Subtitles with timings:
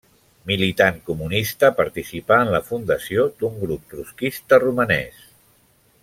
[0.51, 5.21] Militant comunista, participà en la fundació d'un grup trotskista romanès.